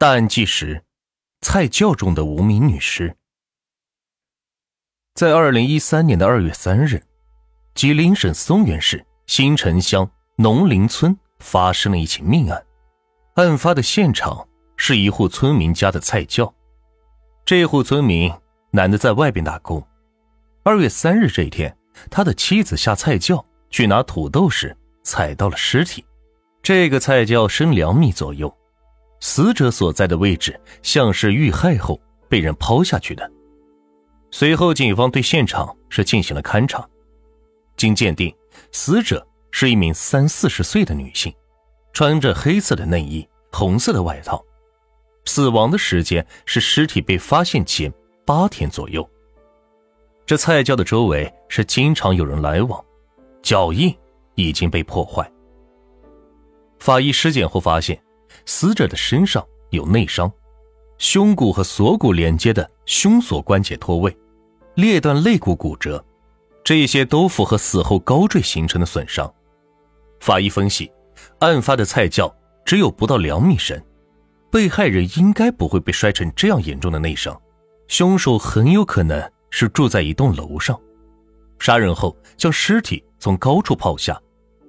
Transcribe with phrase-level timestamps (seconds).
[0.00, 0.82] 大案纪实：
[1.42, 3.14] 菜窖中的无名女尸。
[5.12, 7.02] 在二零一三年的二月三日，
[7.74, 12.64] 吉林省松原市新城乡农林村发生了一起命案。
[13.34, 16.50] 案发的现场是一户村民家的菜窖。
[17.44, 18.32] 这户村民
[18.70, 19.86] 男的在外边打工。
[20.62, 21.76] 二月三日这一天，
[22.10, 26.02] 他的妻子下菜窖去拿土豆时，踩到了尸体。
[26.62, 28.50] 这个菜窖深两米左右。
[29.20, 33.30] 死者所在的位置像是遇害后被人抛下去的。
[34.30, 36.88] 随后，警方对现场是进行了勘查，
[37.76, 38.34] 经鉴定，
[38.72, 41.34] 死者是一名三四十岁的女性，
[41.92, 44.42] 穿着黑色的内衣、红色的外套，
[45.24, 47.92] 死亡的时间是尸体被发现前
[48.24, 49.08] 八天左右。
[50.24, 52.82] 这菜窖的周围是经常有人来往，
[53.42, 53.94] 脚印
[54.36, 55.30] 已经被破坏。
[56.78, 58.00] 法医尸检后发现。
[58.46, 60.30] 死者的身上有内伤，
[60.98, 64.16] 胸骨和锁骨连接的胸锁关节脱位，
[64.74, 66.04] 裂断肋骨骨折，
[66.64, 69.32] 这些都符合死后高坠形成的损伤。
[70.20, 70.90] 法医分析，
[71.38, 72.34] 案发的菜窖
[72.64, 73.82] 只有不到两米深，
[74.50, 77.40] 被害人应该不会被摔成这样严重的内伤，
[77.88, 80.78] 凶手很有可能是住在一栋楼上，
[81.58, 84.20] 杀人后将尸体从高处抛下，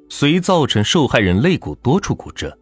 [0.09, 2.57] 遂造成受害人肋骨多处骨折。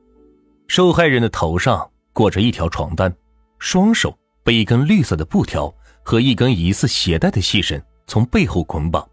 [0.70, 3.12] 受害人的头上裹着一条床单，
[3.58, 9.06] 双手被一根绿色的布条和一根疑似鞋带的细绳从背后捆绑。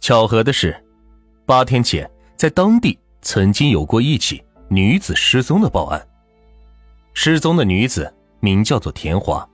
[0.00, 0.80] 巧合的是，
[1.44, 6.08] 八天前在当地曾经有过一起女子失踪的报案。
[7.12, 9.46] 失踪的女子名叫做田华，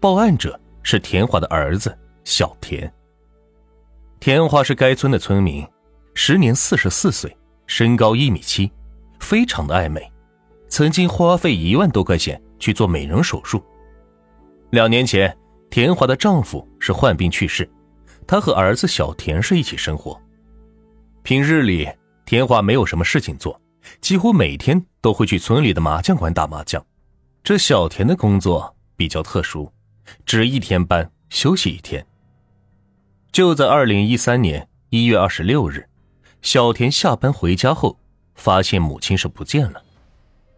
[0.00, 2.90] 报案者是田华的儿子小田。
[4.18, 5.68] 田华是该村的村民，
[6.14, 8.72] 时年四十四岁，身高一米七，
[9.20, 10.10] 非常的爱美。
[10.74, 13.62] 曾经花费一万多块钱去做美容手术。
[14.70, 15.32] 两年前，
[15.70, 17.70] 田华的丈夫是患病去世，
[18.26, 20.20] 她和儿子小田是一起生活。
[21.22, 21.88] 平日里，
[22.26, 23.60] 田华没有什么事情做，
[24.00, 26.84] 几乎每天都会去村里的麻将馆打麻将。
[27.44, 29.70] 这小田的工作比较特殊，
[30.26, 32.04] 值一天班休息一天。
[33.30, 35.88] 就在二零一三年一月二十六日，
[36.42, 37.96] 小田下班回家后，
[38.34, 39.83] 发现母亲是不见了。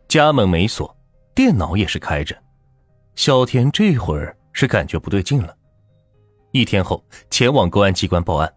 [0.08, 0.96] 家门没锁，
[1.34, 2.36] 电脑也是开着。
[3.16, 5.56] 小田这会儿是感觉不对劲了，
[6.52, 8.52] 一天后前往公安机关报案。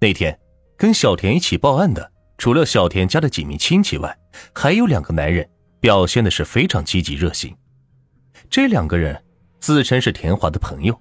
[0.00, 0.38] 那天
[0.76, 4.18] 跟小田一起报案的，除了小田家的几名亲戚外，
[4.52, 5.48] 还有两个男人，
[5.80, 7.54] 表现的是非常积极热心。
[8.50, 9.24] 这两个人
[9.60, 11.00] 自称是田华的朋友，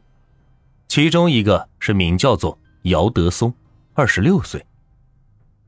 [0.87, 3.53] 其中一个是名叫做姚德松，
[3.93, 4.63] 二十六岁。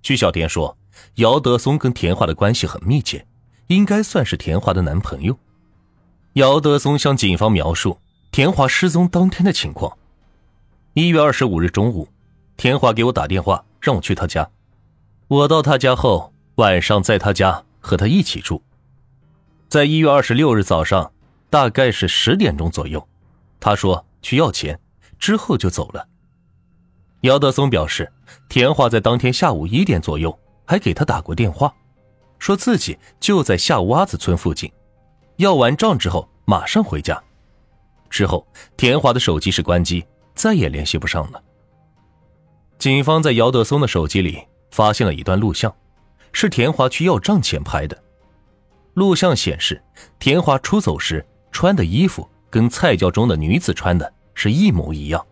[0.02, 0.78] 据小田说，
[1.16, 3.26] 姚德松跟田华的关系很密切。
[3.70, 5.38] 应该算是田华的男朋友。
[6.34, 8.00] 姚德松向警方描述
[8.32, 9.96] 田华失踪当天的情况：
[10.94, 12.10] 一月二十五日中午，
[12.58, 14.50] 田华给我打电话，让我去他家。
[15.28, 18.64] 我到他家后，晚上在他家和他一起住。
[19.68, 21.12] 在一月二十六日早上，
[21.52, 23.08] 大概是十点钟左右，
[23.60, 24.80] 他说去要钱，
[25.20, 26.08] 之后就走了。
[27.22, 28.12] 姚德松表示，
[28.48, 31.72] 田华在当天下午一点左右还给他打过电话。
[32.40, 34.72] 说自己就在下洼子村附近，
[35.36, 37.22] 要完账之后马上回家。
[38.10, 41.44] 之后，田华的手机是关机，再也联系不上了。
[42.80, 44.42] 警方在姚德松的手机里
[44.72, 45.72] 发现了一段录像，
[46.32, 48.04] 是田华去要账前拍的。
[48.96, 49.80] 录像显示，
[50.18, 55.24] 田华出走时穿的衣服跟菜窖中的女子穿的是一模一样。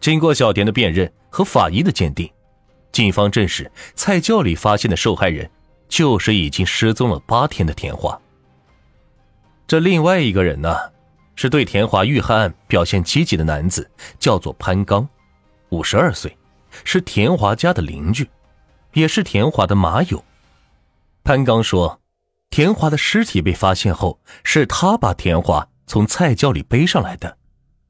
[0.00, 2.30] 经过小田的辨认和法医的鉴定，
[2.92, 5.50] 警方证实菜窖里发现的受害人。
[5.88, 8.18] 就是已经失踪了八天的田华。
[9.66, 10.76] 这另外一个人呢，
[11.34, 15.08] 是对田华遇害案表现积极的男子，叫做潘刚，
[15.70, 16.36] 五十二岁，
[16.84, 18.28] 是田华家的邻居，
[18.92, 20.24] 也是田华的马友。
[21.24, 22.00] 潘刚说，
[22.50, 27.36] 田华的尸体被发现后，是他把田华从菜窖里背上来的。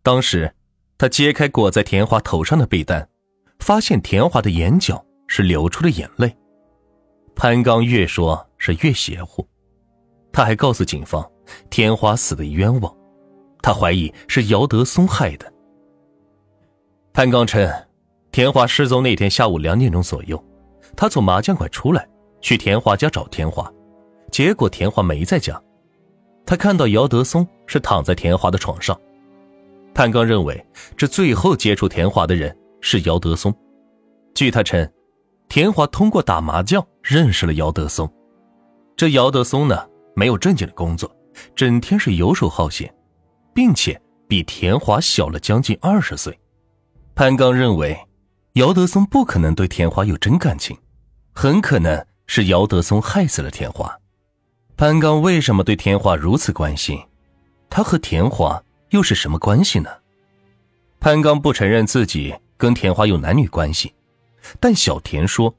[0.03, 0.55] 当时，
[0.97, 3.07] 他揭开裹在田华头上的被单，
[3.59, 6.35] 发现田华的眼角是流出了眼泪。
[7.39, 9.47] 潘刚越说是越邪乎，
[10.33, 11.23] 他还告诉警方，
[11.69, 12.97] 田华死的冤枉，
[13.61, 15.53] 他怀疑是姚德松害的。
[17.13, 17.71] 潘刚称，
[18.33, 20.43] 田华失踪那天下午两点钟左右，
[20.97, 22.09] 他从麻将馆出来，
[22.41, 23.71] 去田华家找田华，
[24.31, 25.63] 结果田华没在家，
[26.47, 28.99] 他看到姚德松是躺在田华的床上。
[29.95, 30.67] 潘刚认为，
[30.97, 33.55] 这最后接触田华的人是姚德松。
[34.35, 34.91] 据他称。
[35.49, 38.11] 田华通过打麻将认识了姚德松，
[38.97, 41.11] 这姚德松呢没有正经的工作，
[41.55, 42.93] 整天是游手好闲，
[43.55, 46.39] 并且比田华小了将近二十岁。
[47.15, 47.99] 潘刚认为，
[48.55, 50.77] 姚德松不可能对田华有真感情，
[51.33, 53.97] 很可能是姚德松害死了田华。
[54.77, 56.99] 潘刚为什么对田华如此关心？
[57.71, 59.89] 他和田华又是什么关系呢？
[61.01, 63.95] 潘刚不承认自己跟田华有男女关系，
[64.61, 65.55] 但小田说，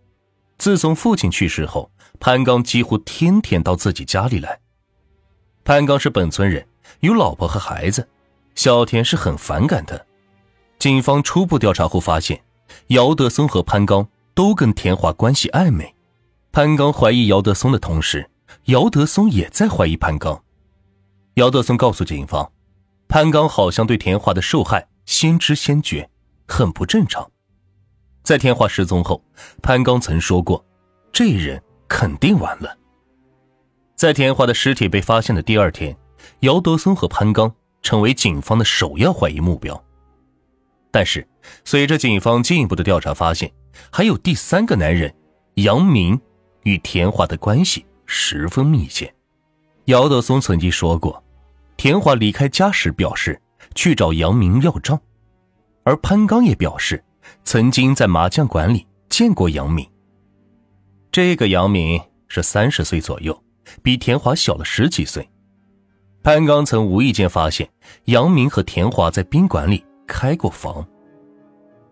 [0.57, 4.59] 自从父亲去世后，潘刚几乎天天到自己家里来。
[5.63, 6.65] 潘刚是本村人，
[7.01, 8.07] 有老婆和孩子，
[8.55, 10.05] 小田是很反感的。
[10.79, 12.41] 警方初步调查后发现，
[12.87, 15.93] 姚德松和潘刚都跟田华关系暧昧。
[16.51, 18.29] 潘刚怀疑姚德松的同时，
[18.65, 20.43] 姚德松也在怀疑潘刚。
[21.35, 22.51] 姚德松告诉警方，
[23.07, 26.09] 潘刚好像对田华的受害先知先觉，
[26.47, 27.29] 很不正常。
[28.27, 29.23] 在田华失踪后，
[29.63, 30.61] 潘刚曾说过，
[31.13, 32.77] 这人肯定完了。
[33.95, 35.95] 在田华的尸体被发现的第二天，
[36.41, 37.49] 姚德松和潘刚
[37.81, 39.81] 成为警方的首要怀疑目标。
[40.91, 41.25] 但是，
[41.63, 43.49] 随着警方进一步的调查，发现
[43.89, 45.15] 还有第三个男人
[45.53, 46.19] 杨明
[46.63, 49.15] 与田华的关系十分密切。
[49.85, 51.23] 姚德松曾经说过，
[51.77, 53.41] 田华离开家时表示
[53.73, 54.99] 去找杨明要账，
[55.85, 57.01] 而潘刚也表示
[57.47, 59.89] 曾经在麻将馆里见过杨明。
[61.09, 61.97] 这个杨明
[62.27, 63.41] 是三十岁左右。
[63.81, 65.29] 比田华小了十几岁，
[66.23, 67.69] 潘刚曾无意间发现
[68.05, 70.85] 杨明和田华在宾馆里开过房。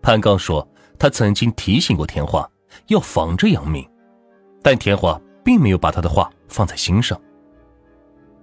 [0.02, 0.66] 潘刚说，
[0.98, 2.46] 他曾经提醒过田华
[2.88, 3.86] 要防着杨明，
[4.62, 7.18] 但田华并没有把他的话放在心上。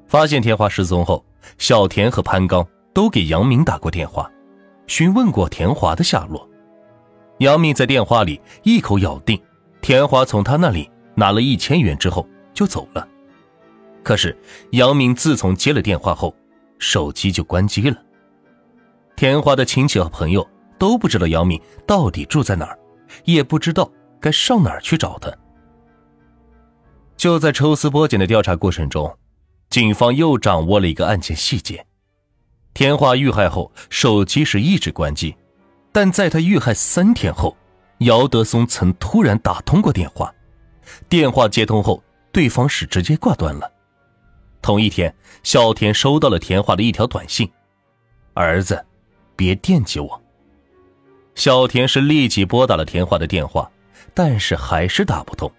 [0.07, 1.23] 发现田华失踪后，
[1.59, 4.31] 小田和潘刚都给杨明打过电话，
[4.87, 6.49] 询问过田华的下落。
[7.43, 9.37] 杨明在电话里一口咬定，
[9.81, 13.05] 田华从他那里拿了一千元之后就走了。
[14.01, 14.37] 可是，
[14.71, 16.33] 杨明自从接了电话后，
[16.79, 17.97] 手机就关机了。
[19.17, 20.49] 田华的亲戚和朋友
[20.79, 22.79] 都不知道杨明到底住在哪儿，
[23.25, 23.91] 也不知道
[24.21, 25.29] 该上哪儿去找他。
[27.17, 29.13] 就在抽丝剥茧的调查过程中，
[29.69, 31.85] 警方又掌握了一个案件细节：
[32.73, 35.35] 田华遇害后，手机是一直关机，
[35.93, 37.55] 但在他遇害三天后，
[37.99, 40.33] 姚德松曾突然打通过电话，
[41.07, 43.71] 电话接通后，对方是直接挂断了。
[44.61, 45.13] 同一天，
[45.43, 47.49] 小田收到了田华的一条短信
[48.33, 48.83] ：“儿子，
[49.35, 50.19] 别惦记我。”
[51.35, 53.69] 小田是立即拨打了田华的电话，
[54.13, 55.51] 但是还是打不通。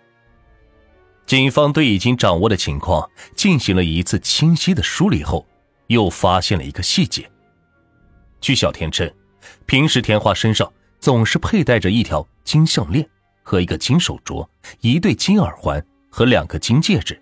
[1.27, 5.47] 警方对已经掌握的情况进行了一次清晰的梳理后，
[5.87, 7.31] 又发现了一个细节。
[8.41, 9.11] 据小田称，
[9.67, 10.71] 平时田华身上
[11.01, 13.09] 总是佩戴着一条金项链
[13.43, 14.47] 和一个金手镯，
[14.81, 17.21] 一对金耳环和两个金戒指。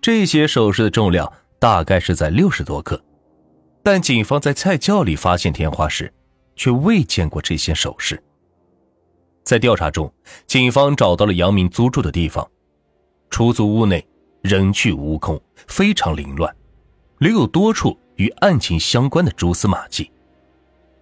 [0.00, 3.02] 这些首饰的重量大概是在六十多克，
[3.82, 6.12] 但警方在菜窖里发现田花时，
[6.54, 8.22] 却未见过这些首饰。
[9.44, 10.12] 在调查中，
[10.46, 12.48] 警方找到了杨明租住的地方，
[13.30, 14.06] 出租屋内
[14.42, 16.54] 人去屋空，非常凌乱，
[17.18, 20.10] 留有多处与案情相关的蛛丝马迹：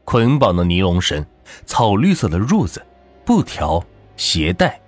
[0.06, 1.26] 捆绑的尼龙绳、
[1.66, 2.80] 草绿色的褥子、
[3.24, 3.84] 布条、
[4.16, 4.80] 鞋带、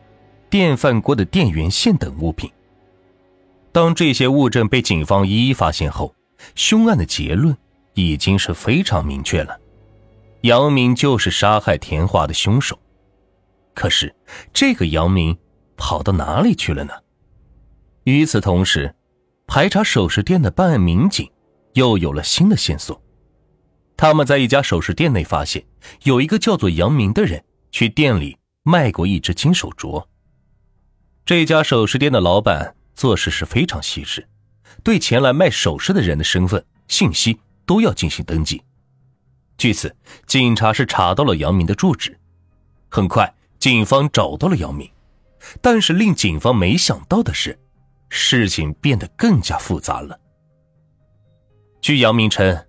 [0.48, 2.48] 电饭锅的电源线等物品。
[3.72, 6.14] 当这些物证被警方一一发现后，
[6.54, 7.54] 凶案的结论
[7.94, 9.58] 已经是非常明确了：
[10.42, 12.78] 杨明就是杀害田华的凶手。
[13.74, 14.14] 可是，
[14.52, 15.36] 这个杨明
[15.76, 16.92] 跑到哪里去了呢？
[18.04, 18.94] 与此同时，
[19.48, 21.28] 排查首饰店的办案民警
[21.72, 23.02] 又有了新的线索。
[23.98, 25.62] 他们在一家首饰店内发现，
[26.04, 30.06] 有一个叫做杨明的人去店里卖过一只金手镯。
[31.26, 32.74] 这家首饰店的老板。
[32.94, 34.26] 做事是非常细致，
[34.82, 38.60] 对前来卖首饰的人的身份信息都要进行登记。
[39.56, 39.94] 据此，
[40.26, 42.18] 警察是查到了杨明的住址。
[42.88, 44.90] 很快，警方找到了杨明，
[45.60, 47.56] 但是令警方没想到的是，
[48.08, 50.18] 事情变得更加复杂了。
[51.80, 52.66] 据杨明称，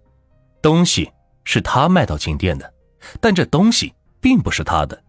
[0.62, 1.12] 东西
[1.52, 2.74] 是他卖到金店的，
[3.20, 3.92] 但这东西
[4.22, 5.02] 并不是他的，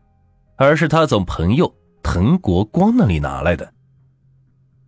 [0.57, 1.71] 而是他从朋友
[2.03, 3.71] 滕国光那里拿来的。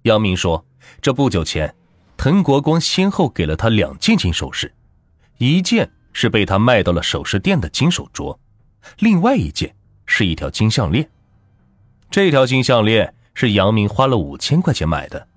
[0.04, 0.64] 杨明说
[1.02, 1.74] ：“这不久前，
[2.16, 4.72] 滕国光先后给了他两件金首饰，
[5.36, 8.34] 一件是被他卖到了首饰店的金手镯，
[9.00, 11.06] 另外一件是一条金项链。
[12.10, 15.28] 这条金项链是杨明花了五千块钱买的。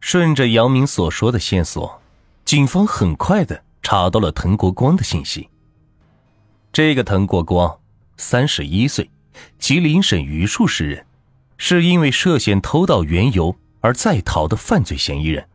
[0.00, 2.00] 顺着杨明所说的线索，
[2.46, 5.48] 警方很快的查到了滕国光的信息。
[6.72, 7.78] 这个滕国光，
[8.16, 9.08] 三十一岁，
[9.60, 11.06] 吉林省榆树市人，
[11.56, 15.46] 是因为涉嫌偷盗原油。”而在逃的犯罪嫌疑人，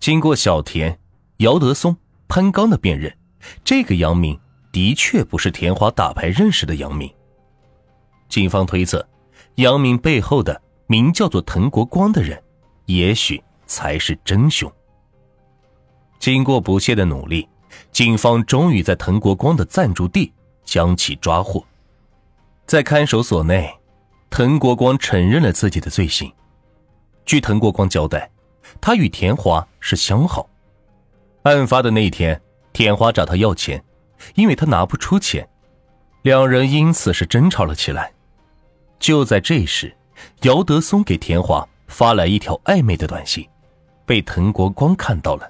[0.00, 0.98] 经过小田、
[1.36, 3.16] 姚德松、潘刚的辨认，
[3.62, 4.36] 这个杨明
[4.72, 7.08] 的确不是田华打牌认识的杨明。
[8.28, 9.08] 警方推测，
[9.54, 12.42] 杨明背后的名叫做滕国光的人，
[12.86, 14.68] 也许才是真凶。
[16.18, 17.48] 经过不懈的努力，
[17.92, 20.32] 警方终于在滕国光的暂住地
[20.64, 21.64] 将其抓获。
[22.66, 23.72] 在看守所内，
[24.28, 26.32] 滕国光承认了自己的罪行。
[27.24, 28.30] 据滕国光交代，
[28.80, 30.48] 他与田华是相好。
[31.42, 32.40] 案发的那天，
[32.72, 33.82] 田华找他要钱，
[34.34, 35.48] 因为他拿不出钱，
[36.22, 38.12] 两人因此是争吵了起来。
[38.98, 39.96] 就在这时，
[40.42, 43.48] 姚德松给田华发来一条暧昧的短信，
[44.04, 45.48] 被滕国光看到了。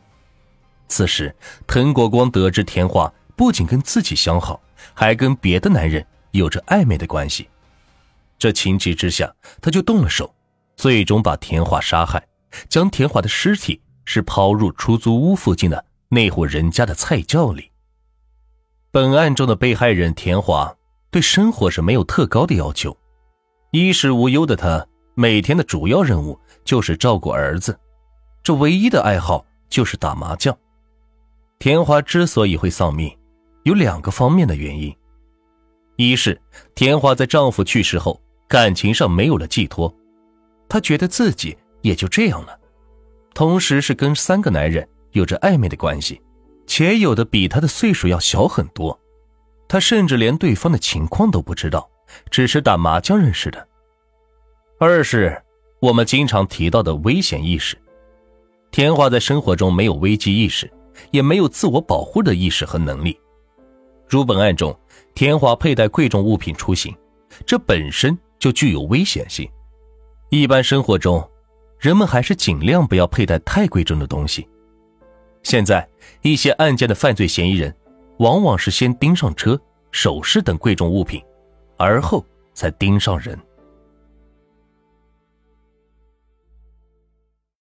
[0.88, 1.35] 此时，
[1.66, 4.61] 滕国光得知田华不仅跟自己相好，
[4.95, 7.49] 还跟别的男人有着暧昧的关系，
[8.38, 10.35] 这情急之下，他就动了手，
[10.76, 12.23] 最终把田华杀害，
[12.69, 17.71] 将田华的尸体是抛入出租屋附近的那户人家的菜窖里。
[18.93, 20.75] 本案中的被害人田华
[21.11, 22.97] 对生活是没有特高的要求，
[23.73, 27.78] 衣食无忧的他，每天的主要任务就是照顾儿子，
[28.43, 30.57] 这唯一的爱好就是打麻将。
[31.58, 33.16] 田华之所以会丧命，
[33.64, 34.94] 有两个方面的原因：
[35.96, 36.40] 一是
[36.75, 39.92] 田华在丈夫去世后，感情上没有了寄托，
[40.68, 42.52] 她觉得自己也就这样了；
[43.34, 46.20] 同时是跟三个男人有着暧昧的关系，
[46.66, 48.96] 且有的比她的岁数要小很多，
[49.66, 51.90] 她甚至连对方的情况都不知道，
[52.30, 53.58] 只是打麻将认识的；
[54.78, 55.42] 二是
[55.80, 57.76] 我们经常提到的危险意识，
[58.70, 60.70] 田华在生活中没有危机意识。
[61.11, 63.19] 也没有自我保护的意识和能力，
[64.09, 64.76] 如本案中，
[65.15, 66.95] 田华佩戴贵重物品出行，
[67.45, 69.49] 这本身就具有危险性。
[70.31, 71.29] 一般生活中，
[71.79, 74.49] 人们还是尽量不要佩戴太贵重的东西。
[75.43, 75.88] 现在，
[76.23, 77.75] 一些案件的犯罪嫌疑人，
[78.19, 79.61] 往往是先盯上车、
[79.93, 81.23] 首饰等贵重物品，
[81.76, 82.25] 而后
[82.55, 83.38] 才盯上人。